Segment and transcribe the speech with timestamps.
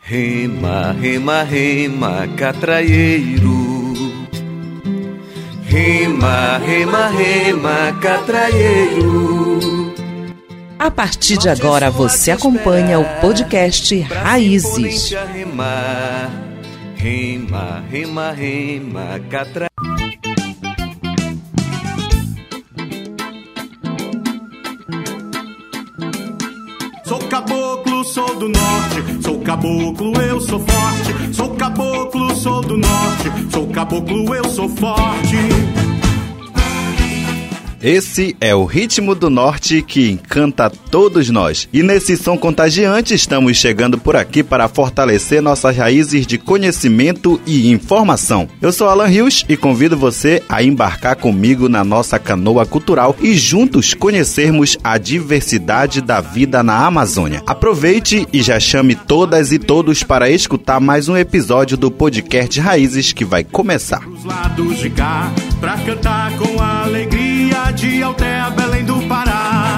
[0.00, 3.92] Rema, rema, rema, catraieiro.
[5.64, 9.94] Rema, rema, rema, catraieiro.
[10.78, 15.10] A partir de agora você acompanha o podcast Raízes.
[16.94, 19.95] Rema, rema, rema, catraieiro.
[28.16, 29.22] Sou do norte.
[29.22, 31.34] Sou caboclo, eu sou forte.
[31.34, 33.30] Sou caboclo, sou do norte.
[33.52, 35.36] Sou caboclo, eu sou forte.
[37.86, 41.68] Esse é o ritmo do norte que encanta todos nós.
[41.72, 47.70] E nesse som contagiante, estamos chegando por aqui para fortalecer nossas raízes de conhecimento e
[47.70, 48.48] informação.
[48.60, 53.34] Eu sou Alan Rios e convido você a embarcar comigo na nossa canoa cultural e
[53.34, 57.40] juntos conhecermos a diversidade da vida na Amazônia.
[57.46, 63.12] Aproveite e já chame todas e todos para escutar mais um episódio do podcast Raízes
[63.12, 64.04] que vai começar.
[64.08, 67.25] Os lados de cá, pra cantar com alegria
[67.72, 69.76] de Altea, Belém do Pará.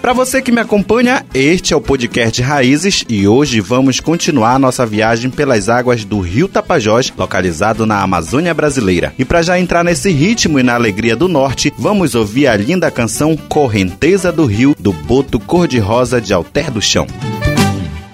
[0.00, 4.86] Para você que me acompanha, este é o podcast Raízes e hoje vamos continuar nossa
[4.86, 9.12] viagem pelas águas do Rio Tapajós, localizado na Amazônia brasileira.
[9.18, 12.90] E para já entrar nesse ritmo e na alegria do norte, vamos ouvir a linda
[12.90, 17.06] canção Correnteza do Rio, do Boto Cor-de-Rosa de Alter do Chão.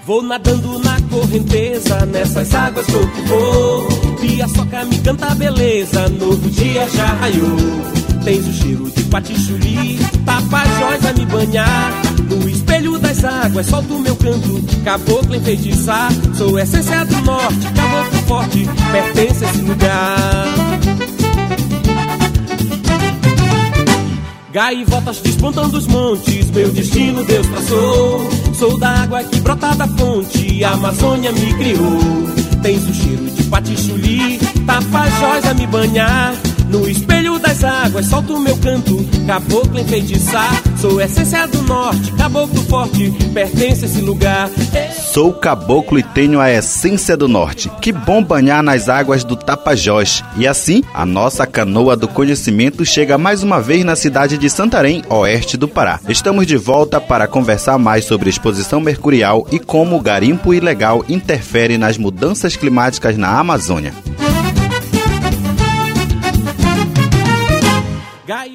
[0.05, 3.87] Vou nadando na correnteza, nessas águas tô que vou.
[4.21, 8.06] Pia soca me canta beleza, novo dia já raiou.
[8.27, 11.93] Tens o cheiro de patichuri, tapajós a me banhar.
[12.29, 16.11] No espelho das águas, solto meu canto, caboclo enfeitiçar.
[16.37, 20.47] Sou essência do norte, caboclo forte, pertence a esse lugar.
[24.51, 28.29] Gaivotas despontando os montes, meu destino Deus traçou.
[28.53, 31.97] Sou da água que brota da fonte, a Amazônia me criou.
[32.61, 36.33] Tens o cheiro de patichuli, tapajós a me banhar.
[36.69, 37.16] No espelho
[37.67, 40.63] águas, solto meu canto, caboclo enfeitiçar.
[40.79, 44.49] Sou essência do norte, caboclo forte, pertence a esse lugar.
[45.13, 47.69] Sou caboclo e tenho a essência do norte.
[47.81, 50.23] Que bom banhar nas águas do Tapajós.
[50.35, 55.03] E assim, a nossa canoa do conhecimento chega mais uma vez na cidade de Santarém,
[55.09, 55.99] oeste do Pará.
[56.07, 61.77] Estamos de volta para conversar mais sobre exposição mercurial e como o garimpo ilegal interfere
[61.77, 63.93] nas mudanças climáticas na Amazônia.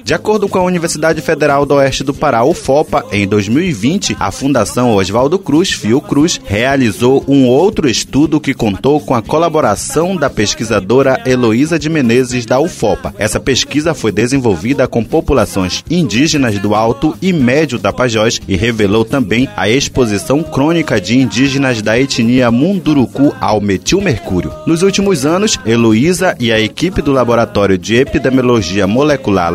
[0.03, 4.93] De acordo com a Universidade Federal do Oeste do Pará, UFOPA, em 2020, a Fundação
[4.93, 11.79] Oswaldo Cruz, Fiocruz, realizou um outro estudo que contou com a colaboração da pesquisadora Heloísa
[11.79, 13.15] de Menezes da UFOPA.
[13.17, 19.47] Essa pesquisa foi desenvolvida com populações indígenas do Alto e Médio Tapajós e revelou também
[19.55, 24.51] a exposição crônica de indígenas da etnia Munduruku ao metilmercúrio.
[24.67, 29.53] Nos últimos anos, Heloísa e a equipe do Laboratório de Epidemiologia Molecular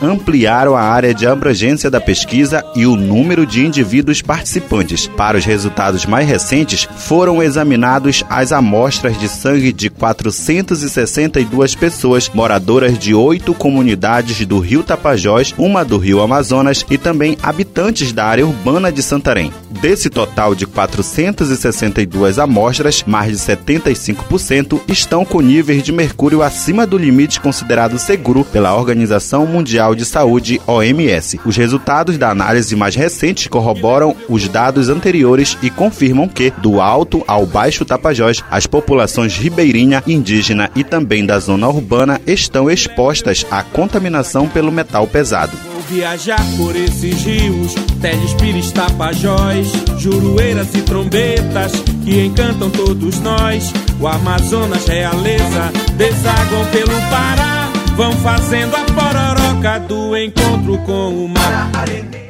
[0.00, 5.06] Ampliaram a área de abrangência da pesquisa e o número de indivíduos participantes.
[5.06, 12.98] Para os resultados mais recentes, foram examinados as amostras de sangue de 462 pessoas moradoras
[12.98, 18.46] de oito comunidades do Rio Tapajós, uma do Rio Amazonas e também habitantes da área
[18.46, 19.52] urbana de Santarém.
[19.80, 26.96] Desse total de 462 amostras, mais de 75% estão com níveis de mercúrio acima do
[26.96, 31.40] limite considerado seguro pela Organização Mundial de Saúde, OMS.
[31.44, 37.24] Os resultados da análise mais recente corroboram os dados anteriores e confirmam que, do alto
[37.26, 43.62] ao baixo Tapajós, as populações ribeirinha, indígena e também da zona urbana estão expostas à
[43.62, 45.56] contaminação pelo metal pesado.
[45.72, 49.66] Vou viajar por esses rios, Teles, Pires, Tapajós,
[49.98, 51.72] Jurueiras e trombetas
[52.04, 53.72] que encantam todos nós.
[54.00, 57.65] O Amazonas, realeza, desaguam pelo Pará,
[57.96, 61.70] vão fazendo a pororoca do encontro com o mar.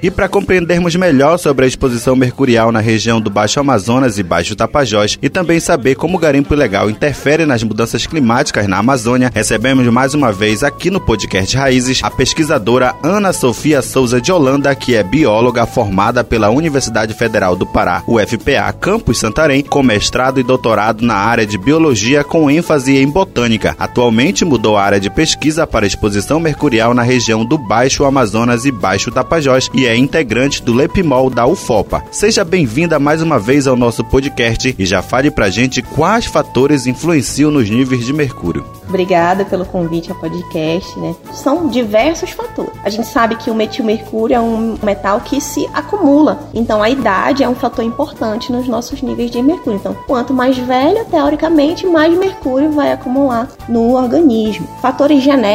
[0.02, 4.54] E para compreendermos melhor sobre a exposição mercurial na região do Baixo Amazonas e Baixo
[4.54, 9.86] Tapajós e também saber como o garimpo ilegal interfere nas mudanças climáticas na Amazônia, recebemos
[9.88, 14.94] mais uma vez aqui no podcast Raízes a pesquisadora Ana Sofia Souza de Holanda, que
[14.94, 21.04] é bióloga formada pela Universidade Federal do Pará, UFPA, Campus Santarém, com mestrado e doutorado
[21.04, 23.74] na área de biologia com ênfase em botânica.
[23.78, 28.66] Atualmente mudou a área de pesquisa pesquisa para exposição mercurial na região do Baixo Amazonas
[28.66, 32.02] e Baixo Tapajós e é integrante do Lepimol da UFOPA.
[32.10, 36.86] Seja bem-vinda mais uma vez ao nosso podcast e já fale pra gente quais fatores
[36.86, 38.66] influenciam nos níveis de mercúrio.
[38.88, 41.14] Obrigada pelo convite ao podcast, né?
[41.32, 42.72] São diversos fatores.
[42.84, 46.38] A gente sabe que o metilmercúrio é um metal que se acumula.
[46.54, 49.78] Então a idade é um fator importante nos nossos níveis de mercúrio.
[49.78, 54.68] Então, quanto mais velho, teoricamente, mais mercúrio vai acumular no organismo.
[54.80, 55.45] Fatores genéticos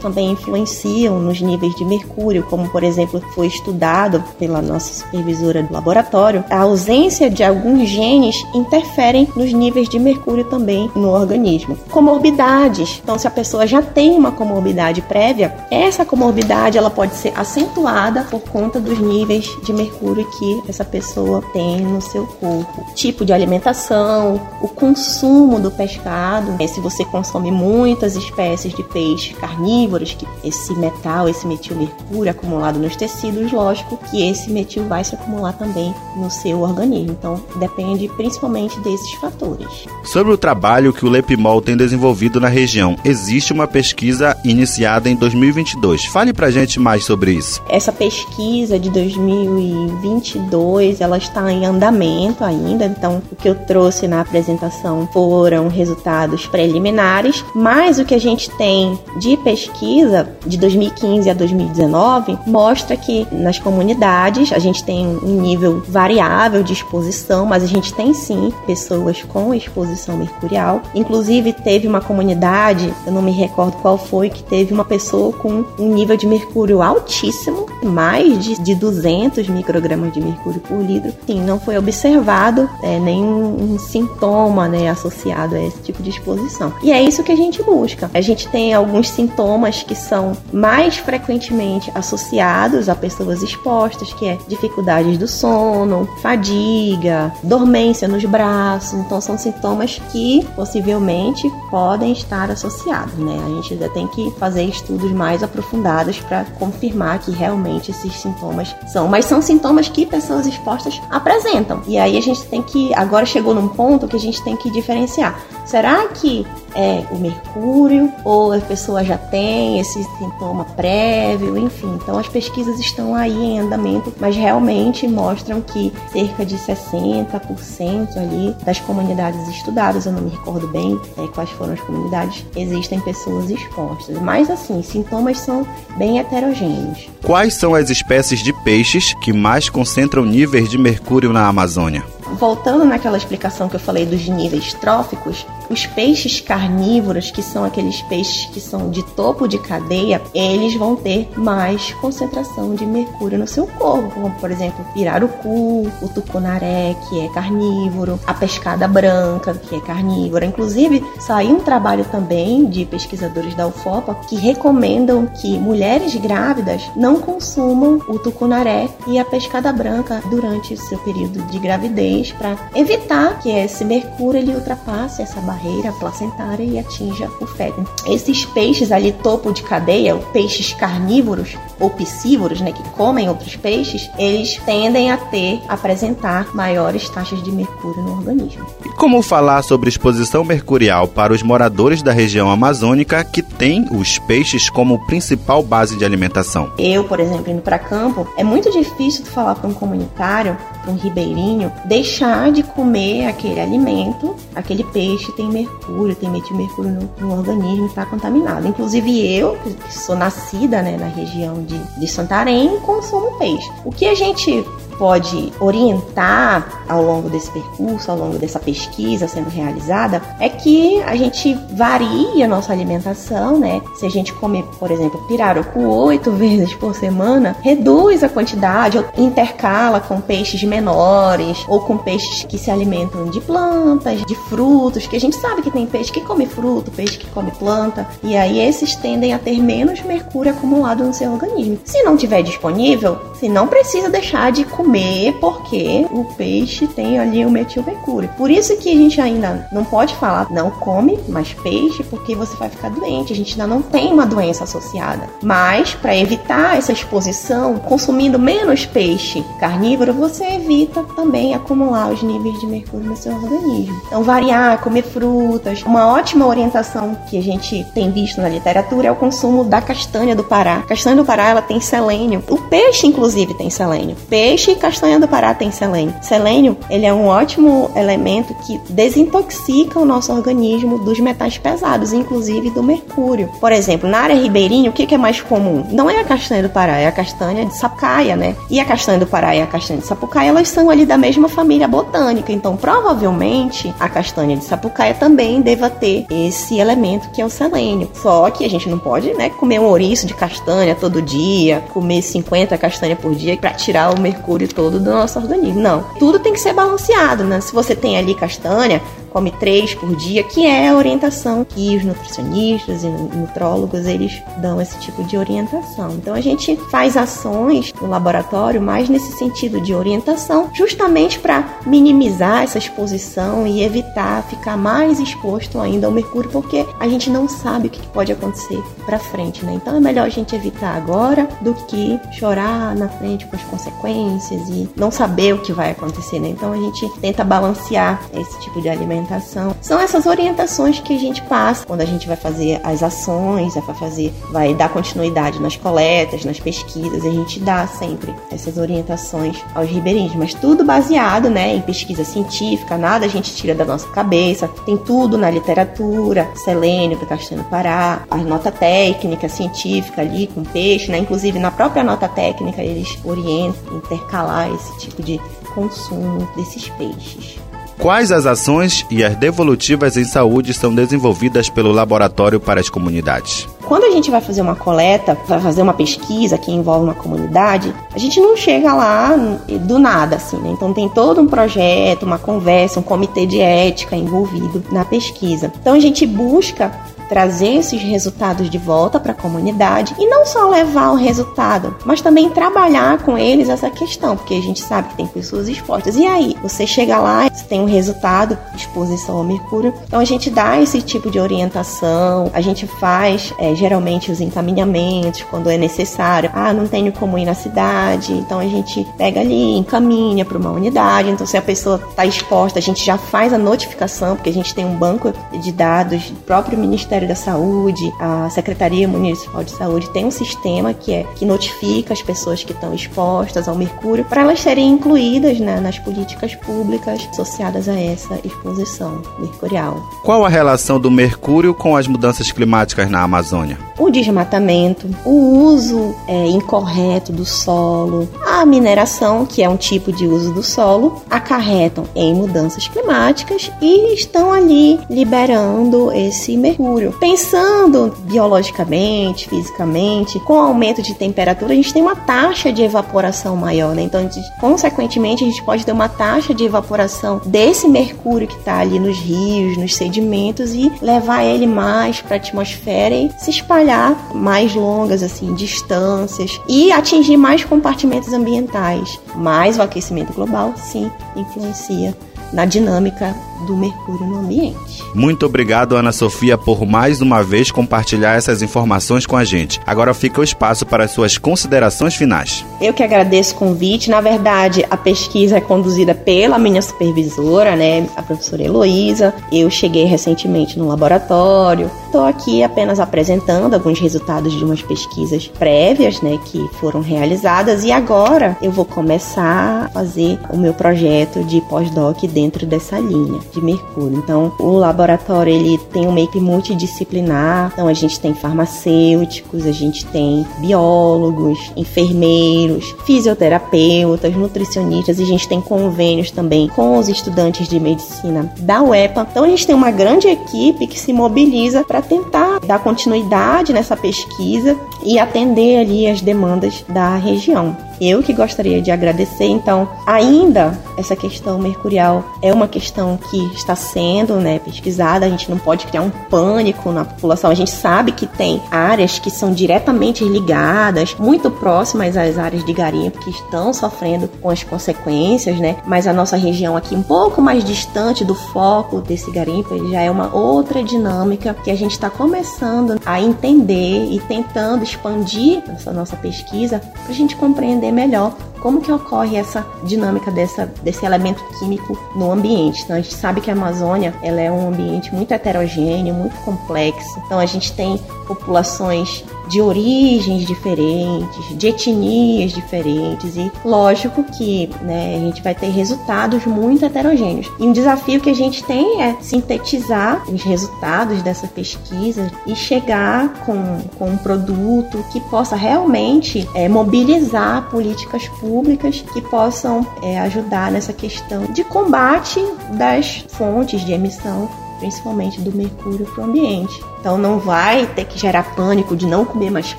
[0.00, 5.72] também influenciam nos níveis de mercúrio, como por exemplo, foi estudado pela nossa supervisora do
[5.72, 11.76] laboratório, a ausência de alguns genes interferem nos níveis de mercúrio também no organismo.
[11.90, 13.00] Comorbidade comorbidades.
[13.02, 18.24] Então, se a pessoa já tem uma comorbidade prévia, essa comorbidade ela pode ser acentuada
[18.24, 22.84] por conta dos níveis de mercúrio que essa pessoa tem no seu corpo.
[22.94, 26.56] Tipo de alimentação, o consumo do pescado.
[26.58, 32.78] É, se você consome muitas espécies de peixe carnívoros, que esse metal, esse metilmercúrio acumulado
[32.78, 37.12] nos tecidos, lógico que esse metil vai se acumular também no seu organismo.
[37.12, 39.86] Então, depende principalmente desses fatores.
[40.04, 42.96] Sobre o trabalho que o Lepimol tem desenvolvido na região região.
[43.04, 46.04] Existe uma pesquisa iniciada em 2022.
[46.06, 47.60] Fale pra gente mais sobre isso.
[47.68, 54.20] Essa pesquisa de 2022, ela está em andamento ainda, então o que eu trouxe na
[54.20, 61.34] apresentação foram resultados preliminares, mas o que a gente tem de pesquisa de 2015 a
[61.34, 67.66] 2019 mostra que nas comunidades a gente tem um nível variável de exposição, mas a
[67.66, 70.82] gente tem sim pessoas com exposição mercurial.
[70.94, 75.64] Inclusive teve uma comunidade eu não me recordo qual foi, que teve uma pessoa com
[75.78, 81.12] um nível de mercúrio altíssimo, mais de, de 200 microgramas de mercúrio por litro.
[81.26, 86.72] Sim, não foi observado é, nenhum um sintoma né, associado a esse tipo de exposição.
[86.82, 88.10] E é isso que a gente busca.
[88.14, 94.38] A gente tem alguns sintomas que são mais frequentemente associados a pessoas expostas, que é
[94.48, 98.94] dificuldades do sono, fadiga, dormência nos braços.
[98.94, 103.36] Então são sintomas que possivelmente podem estar estar associado, né?
[103.44, 108.74] A gente ainda tem que fazer estudos mais aprofundados para confirmar que realmente esses sintomas
[108.92, 111.82] são, mas são sintomas que pessoas expostas apresentam.
[111.86, 114.70] E aí a gente tem que, agora chegou num ponto que a gente tem que
[114.70, 115.40] diferenciar.
[115.70, 116.44] Será que
[116.74, 121.96] é o mercúrio ou a pessoa já tem esse sintoma prévio, enfim.
[122.02, 128.52] Então as pesquisas estão aí em andamento, mas realmente mostram que cerca de 60% ali
[128.64, 133.48] das comunidades estudadas, eu não me recordo bem é, quais foram as comunidades, existem pessoas
[133.48, 134.20] expostas.
[134.20, 135.64] Mas assim, sintomas são
[135.96, 137.08] bem heterogêneos.
[137.24, 142.04] Quais são as espécies de peixes que mais concentram níveis de mercúrio na Amazônia?
[142.34, 148.02] voltando naquela explicação que eu falei dos níveis tróficos, os peixes carnívoros, que são aqueles
[148.02, 153.46] peixes que são de topo de cadeia, eles vão ter mais concentração de mercúrio no
[153.46, 159.54] seu corpo, como por exemplo, o pirarucu, o tucunaré, que é carnívoro, a pescada branca,
[159.54, 160.44] que é carnívora.
[160.44, 167.20] Inclusive, saiu um trabalho também de pesquisadores da UFOPA que recomendam que mulheres grávidas não
[167.20, 173.38] consumam o tucunaré e a pescada branca durante o seu período de gravidez para evitar
[173.38, 175.59] que esse mercúrio ele ultrapasse essa barreira
[175.98, 177.84] placentária e atinja o feto.
[178.06, 184.10] Esses peixes ali topo de cadeia, peixes carnívoros ou piscívoros, né, que comem outros peixes,
[184.18, 188.66] eles tendem a ter, apresentar maiores taxas de mercúrio no organismo.
[188.84, 194.18] E como falar sobre exposição mercurial para os moradores da região amazônica que tem os
[194.18, 196.72] peixes como principal base de alimentação?
[196.78, 200.96] Eu, por exemplo, indo para campo, é muito difícil falar para um comunitário, para um
[200.96, 207.86] ribeirinho, deixar de comer aquele alimento, aquele peixe tem mercúrio, tem metilmercúrio no, no organismo,
[207.86, 208.66] está contaminado.
[208.66, 213.70] Inclusive eu, que sou nascida né, na região de, de Santarém, consumo peixe.
[213.84, 214.64] O que a gente
[215.00, 221.16] pode orientar ao longo desse percurso, ao longo dessa pesquisa sendo realizada, é que a
[221.16, 223.80] gente varie a nossa alimentação, né?
[223.98, 229.06] Se a gente comer, por exemplo, pirarucu oito vezes por semana, reduz a quantidade, ou
[229.16, 235.16] intercala com peixes menores, ou com peixes que se alimentam de plantas, de frutos, que
[235.16, 238.60] a gente sabe que tem peixe que come fruto, peixe que come planta, e aí
[238.60, 241.78] esses tendem a ter menos mercúrio acumulado no seu organismo.
[241.86, 247.42] Se não tiver disponível, Você não precisa deixar de comer porque o peixe tem ali
[247.46, 248.28] o metilmercúrio.
[248.36, 252.54] Por isso que a gente ainda não pode falar não come mais peixe porque você
[252.56, 253.32] vai ficar doente.
[253.32, 255.26] A gente ainda não tem uma doença associada.
[255.42, 262.60] Mas para evitar essa exposição, consumindo menos peixe carnívoro, você evita também acumular os níveis
[262.60, 264.02] de mercúrio no seu organismo.
[264.06, 265.82] Então variar, comer frutas.
[265.82, 270.36] Uma ótima orientação que a gente tem visto na literatura é o consumo da castanha
[270.36, 270.80] do Pará.
[270.80, 272.44] A castanha do Pará ela tem selênio.
[272.46, 274.16] O peixe inclusive tem selênio.
[274.28, 276.14] Peixe e castanha do Pará tem selênio.
[276.20, 282.70] Selênio, ele é um ótimo elemento que desintoxica o nosso organismo dos metais pesados, inclusive
[282.70, 283.48] do mercúrio.
[283.60, 285.86] Por exemplo, na área ribeirinha, o que é mais comum?
[285.90, 288.56] Não é a castanha do Pará, é a castanha de sapucaia, né?
[288.68, 291.48] E a castanha do Pará e a castanha de sapucaia, elas são ali da mesma
[291.48, 292.52] família botânica.
[292.52, 298.10] Então, provavelmente, a castanha de sapucaia também deva ter esse elemento que é o selênio.
[298.14, 302.22] Só que a gente não pode, né, comer um ouriço de castanha todo dia, comer
[302.22, 305.80] 50 castanhas por dia para tirar o mercúrio todo do nosso organismo.
[305.80, 306.02] Não.
[306.18, 307.60] Tudo tem que ser balanceado, né?
[307.60, 309.00] Se você tem ali castanha,
[309.30, 314.80] come três por dia, que é a orientação que os nutricionistas e nutrólogos eles dão
[314.80, 316.12] esse tipo de orientação.
[316.12, 322.62] Então a gente faz ações no laboratório mais nesse sentido de orientação, justamente para minimizar
[322.62, 327.88] essa exposição e evitar ficar mais exposto ainda ao mercúrio, porque a gente não sabe
[327.88, 329.74] o que pode acontecer para frente, né?
[329.74, 334.68] Então é melhor a gente evitar agora do que chorar na frente com as consequências
[334.68, 336.48] e não saber o que vai acontecer, né?
[336.48, 339.74] Então a gente tenta balancear esse tipo de alimentação alimentação.
[339.80, 343.94] São essas orientações que a gente passa quando a gente vai fazer as ações, vai
[343.94, 349.88] fazer, vai dar continuidade nas coletas, nas pesquisas, a gente dá sempre essas orientações aos
[349.88, 354.68] ribeirinhos, mas tudo baseado, né, em pesquisa científica, nada a gente tira da nossa cabeça,
[354.84, 361.10] tem tudo na literatura, selênio do Castanho Pará, a nota técnica científica ali com peixe,
[361.10, 365.40] né, inclusive na própria nota técnica eles orientam intercalar esse tipo de
[365.74, 367.69] consumo desses peixes.
[368.00, 373.68] Quais as ações e as devolutivas em saúde são desenvolvidas pelo laboratório para as comunidades?
[373.84, 377.94] Quando a gente vai fazer uma coleta, vai fazer uma pesquisa que envolve uma comunidade,
[378.14, 379.36] a gente não chega lá
[379.82, 380.70] do nada, assim, né?
[380.70, 385.70] Então tem todo um projeto, uma conversa, um comitê de ética envolvido na pesquisa.
[385.78, 386.90] Então a gente busca
[387.30, 392.20] trazer esses resultados de volta para a comunidade e não só levar o resultado, mas
[392.20, 396.16] também trabalhar com eles essa questão, porque a gente sabe que tem pessoas expostas.
[396.16, 400.50] E aí, você chega lá, você tem um resultado, exposição ao mercúrio, então a gente
[400.50, 406.50] dá esse tipo de orientação, a gente faz é, geralmente os encaminhamentos quando é necessário.
[406.52, 410.70] Ah, não tenho como ir na cidade, então a gente pega ali, encaminha para uma
[410.70, 411.30] unidade.
[411.30, 414.74] Então, se a pessoa está exposta, a gente já faz a notificação, porque a gente
[414.74, 419.70] tem um banco de dados do próprio Ministério Ministério da Saúde, a Secretaria Municipal de
[419.72, 424.24] Saúde tem um sistema que é que notifica as pessoas que estão expostas ao mercúrio
[424.24, 429.96] para elas serem incluídas né, nas políticas públicas associadas a essa exposição mercurial.
[430.22, 433.78] Qual a relação do mercúrio com as mudanças climáticas na Amazônia?
[433.98, 440.26] O desmatamento, o uso é, incorreto do solo, a mineração, que é um tipo de
[440.26, 447.09] uso do solo, acarretam em mudanças climáticas e estão ali liberando esse mercúrio.
[447.18, 453.56] Pensando biologicamente, fisicamente, com o aumento de temperatura, a gente tem uma taxa de evaporação
[453.56, 454.02] maior, né?
[454.02, 454.28] Então,
[454.60, 459.18] consequentemente, a gente pode ter uma taxa de evaporação desse mercúrio que está ali nos
[459.18, 465.22] rios, nos sedimentos e levar ele mais para a atmosfera e se espalhar mais longas
[465.22, 469.18] assim distâncias e atingir mais compartimentos ambientais.
[469.34, 472.16] Mas o aquecimento global sim influencia
[472.52, 473.34] na dinâmica
[473.66, 475.04] do mercúrio no ambiente.
[475.14, 479.80] Muito obrigado, Ana Sofia, por mais uma vez compartilhar essas informações com a gente.
[479.86, 482.64] Agora fica o espaço para as suas considerações finais.
[482.80, 484.10] Eu que agradeço o convite.
[484.10, 489.34] Na verdade, a pesquisa é conduzida pela minha supervisora, né, a professora Heloísa.
[489.52, 491.90] Eu cheguei recentemente no laboratório.
[492.06, 497.92] Estou aqui apenas apresentando alguns resultados de umas pesquisas prévias, né, que foram realizadas e
[497.92, 503.60] agora eu vou começar a fazer o meu projeto de pós-doc dentro dessa linha de
[503.60, 504.18] mercúrio.
[504.18, 507.70] Então, o laboratório ele tem uma equipe multidisciplinar.
[507.72, 515.48] Então, a gente tem farmacêuticos, a gente tem biólogos, enfermeiros, fisioterapeutas, nutricionistas e a gente
[515.48, 519.26] tem convênios também com os estudantes de medicina da UEPA.
[519.30, 523.96] Então, a gente tem uma grande equipe que se mobiliza para tentar dar continuidade nessa
[523.96, 527.76] pesquisa e atender ali as demandas da região.
[528.00, 529.44] Eu que gostaria de agradecer.
[529.44, 535.26] Então, ainda essa questão mercurial é uma questão que está sendo né, pesquisada.
[535.26, 537.50] A gente não pode criar um pânico na população.
[537.50, 542.72] A gente sabe que tem áreas que são diretamente ligadas, muito próximas às áreas de
[542.72, 545.76] garimpo, que estão sofrendo com as consequências, né?
[545.86, 550.10] Mas a nossa região aqui, um pouco mais distante do foco desse garimpo, já é
[550.10, 556.16] uma outra dinâmica que a gente está começando a entender e tentando expandir essa nossa
[556.16, 561.98] pesquisa para a gente compreender melhor como que ocorre essa dinâmica dessa, desse elemento químico
[562.14, 562.82] no ambiente.
[562.82, 567.20] Então a gente sabe que a Amazônia ela é um ambiente muito heterogêneo, muito complexo.
[567.24, 575.16] Então a gente tem populações de origens diferentes, de etnias diferentes e lógico que né,
[575.16, 577.50] a gente vai ter resultados muito heterogêneos.
[577.58, 583.44] E um desafio que a gente tem é sintetizar os resultados dessa pesquisa e chegar
[583.44, 590.70] com, com um produto que possa realmente é, mobilizar políticas públicas que possam é, ajudar
[590.70, 592.40] nessa questão de combate
[592.72, 594.48] das fontes de emissão
[594.80, 596.82] principalmente do mercúrio para o ambiente.
[596.98, 599.72] Então não vai ter que gerar pânico de não comer mais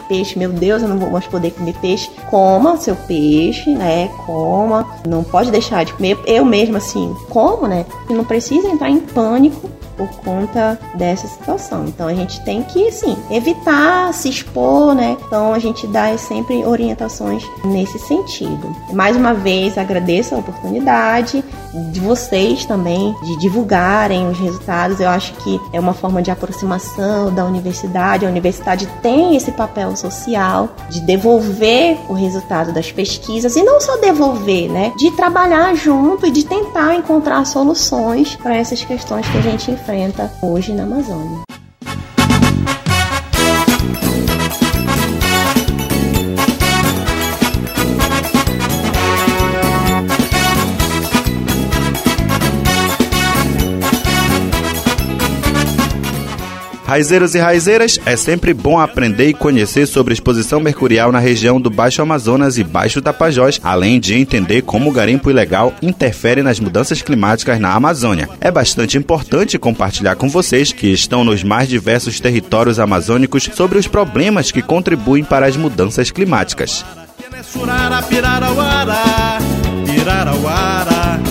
[0.08, 0.40] peixe.
[0.40, 2.10] Meu Deus, eu não vou mais poder comer peixe.
[2.30, 4.08] Coma seu peixe, né?
[4.26, 4.88] Coma.
[5.08, 6.18] Não pode deixar de comer.
[6.26, 7.86] Eu mesma assim, como, né?
[8.10, 11.86] E não precisa entrar em pânico por conta dessa situação.
[11.86, 15.18] Então a gente tem que, sim, evitar se expor, né?
[15.26, 18.76] Então a gente dá sempre orientações nesse sentido.
[18.94, 21.44] Mais uma vez agradeço a oportunidade
[21.92, 25.00] de vocês também de divulgarem os resultados.
[25.00, 28.26] Eu acho que é uma forma de aproximação da universidade.
[28.26, 33.98] A universidade tem esse papel social de devolver o resultado das pesquisas e não só
[33.98, 34.94] devolver, né?
[34.98, 40.32] De trabalhar junto e de tentar encontrar soluções para essas questões que a gente enfrenta
[40.42, 41.51] hoje na Amazônia.
[56.92, 61.62] Raizeiros e raizeiras, é sempre bom aprender e conhecer sobre a exposição mercurial na região
[61.62, 66.60] do Baixo Amazonas e Baixo Tapajós, além de entender como o garimpo ilegal interfere nas
[66.60, 68.28] mudanças climáticas na Amazônia.
[68.42, 73.88] É bastante importante compartilhar com vocês que estão nos mais diversos territórios amazônicos sobre os
[73.88, 76.84] problemas que contribuem para as mudanças climáticas.
[79.86, 81.22] Pirarauara,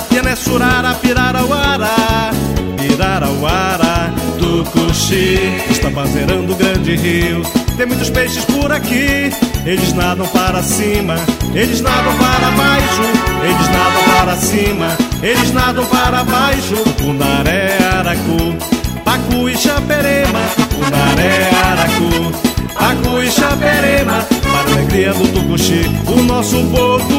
[0.00, 2.30] Tianessurara, Pirarauara,
[2.76, 5.38] Pirarauara, Tucuxi.
[5.70, 7.42] Está zerando o grande rio,
[7.76, 9.32] tem muitos peixes por aqui.
[9.64, 11.16] Eles nadam para cima,
[11.54, 13.02] eles nadam para baixo,
[13.42, 16.76] eles nadam para cima, eles nadam para baixo.
[16.98, 18.56] Punaré, Aracu,
[19.04, 22.32] Pacu e Chaperema, Punaré, Aracu,
[22.74, 27.15] Pacu e Chaperema, para a alegria do Tucuxi, o nosso povo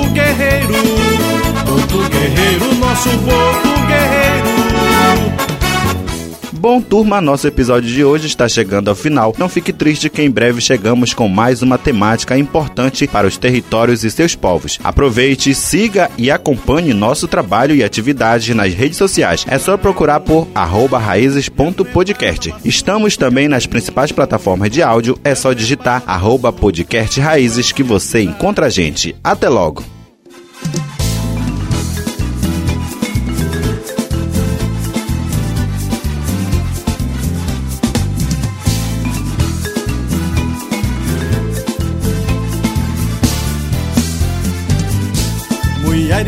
[2.98, 4.48] nosso Porto Guerreiro.
[6.54, 9.36] Bom, turma, nosso episódio de hoje está chegando ao final.
[9.38, 14.04] Não fique triste que em breve chegamos com mais uma temática importante para os territórios
[14.04, 14.80] e seus povos.
[14.84, 19.46] Aproveite, siga e acompanhe nosso trabalho e atividades nas redes sociais.
[19.48, 22.56] É só procurar por raízes.podcast.
[22.66, 25.20] Estamos também nas principais plataformas de áudio.
[25.24, 29.16] É só digitar arroba podcast raízes que você encontra a gente.
[29.24, 29.84] Até logo!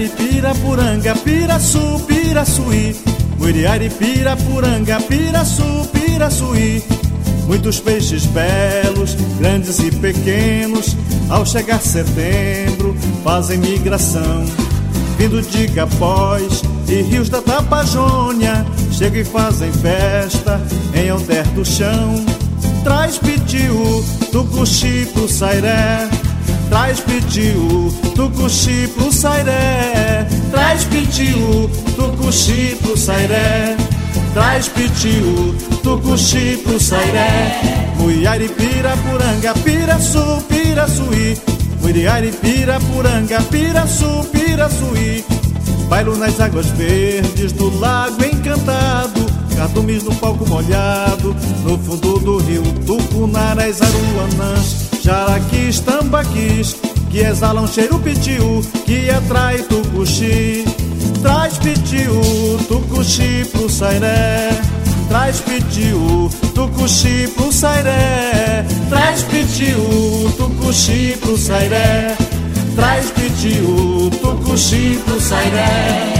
[0.07, 2.95] Pirapuranga, Piraçu, Piraçuí.
[3.37, 6.83] Muriari, Pirapuranga, Piraçu, Piraçuí.
[7.47, 10.95] Muitos peixes belos, grandes e pequenos,
[11.29, 14.45] ao chegar setembro, fazem migração.
[15.17, 20.61] Vindo de Capós e rios da Tapajônia, chegam e fazem festa
[20.93, 22.23] em Alter do Chão.
[22.83, 26.07] Traz pitiu, tucuxi sairé,
[26.69, 30.27] Traz pitiu, tucuxi pro sairé.
[30.51, 33.75] Traz pitiu, tucuxi pro sairé.
[34.35, 37.59] Traz pitiu, tucuxi pro sairé.
[37.97, 41.37] Muiari, pirapuranga, piraçu, piraçuí.
[41.81, 45.25] Muiari, pirapuranga, piraçu, piraçuí.
[45.89, 49.25] Bailo nas águas verdes do lago encantado.
[49.55, 56.75] Cardumes no palco molhado, no fundo do rio Tucunarés, Aruanãs jaraquis, tambaquis,
[57.09, 60.65] que exalam cheiro pitiu, que atrai tucuxi.
[61.21, 62.21] Traz pitiu,
[62.67, 64.49] tucuxi pro sairé,
[65.09, 68.65] traz pitiu, tucuxi pro sairé.
[68.89, 72.15] Traz pitiu, tucuxi pro sairé.
[72.75, 76.18] Traz pitiu, tucuxi pro sairé.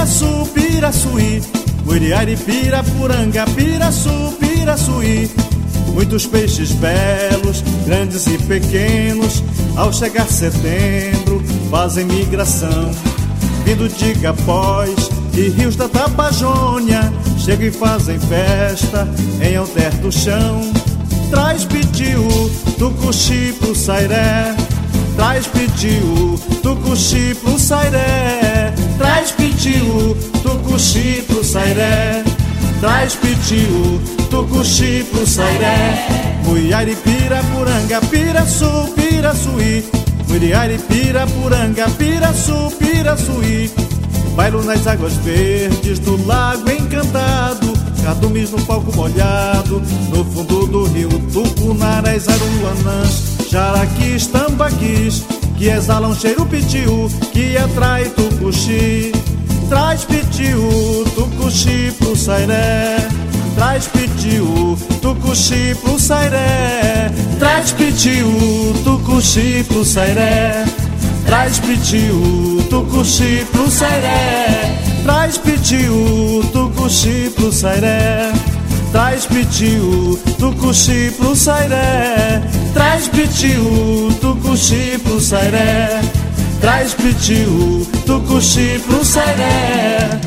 [0.00, 1.42] Piraçu, Piraçuí.
[1.84, 5.30] Muiari, Pirapuranga, Piraçu, Piraçuí.
[5.92, 9.44] Muitos peixes belos, grandes e pequenos,
[9.76, 12.90] ao chegar setembro, fazem migração.
[13.66, 19.06] Vindo de Gapós e rios da Tapajônia, chegam e fazem festa
[19.42, 20.62] em alter do chão.
[21.28, 22.26] Traz pitiu,
[22.78, 24.56] tucuxi pro sairé,
[25.14, 32.24] traz pitiu, tucuxi pro sairé, traz pitiu, tucuxi pro sairé,
[32.80, 36.40] traz pitiu, tucuxi pro sairé.
[36.44, 39.84] Muiari, Pirapuranga, Piraçu, Piraçuí,
[40.28, 43.70] Muiari, Pirapuranga, Piraçu, Piraçuí.
[44.34, 51.10] Bailo nas águas verdes do lago encantado, Cardumes no palco molhado, no fundo do rio
[51.32, 55.24] Tucunarés, Aruanãs, Jaraquis, Tambaquis,
[55.58, 59.12] que exalam cheiro pitiu, que atrai tucuxi.
[59.70, 62.96] Traz pitiu, tucuxi pro sairé.
[63.54, 67.08] Traz pitiu, tucuxi pro sairé.
[67.38, 70.64] Traz pitiu, tucuxi pro sairé.
[71.24, 74.74] Traz pitiu, tucuxi pro sairé.
[75.04, 78.32] Traz pitiu, tucuxi pro sairé.
[78.90, 82.42] Traz pitiu, tucuxi pro sairé.
[82.74, 86.19] Traz pitiu, tucuxi pro sairé.
[86.60, 90.20] Traz pitiu, tucuxi pro sairé.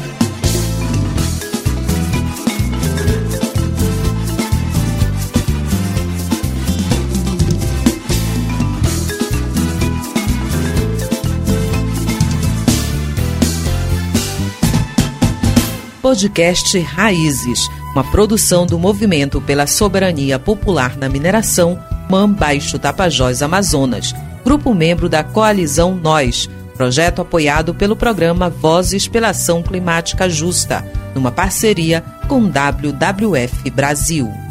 [16.01, 24.13] Podcast Raízes, uma produção do Movimento pela Soberania Popular na Mineração, MAM Baixo Tapajós Amazonas,
[24.43, 31.31] grupo membro da Coalizão Nós, projeto apoiado pelo programa Vozes pela Ação Climática Justa, numa
[31.31, 34.42] parceria com WWF Brasil.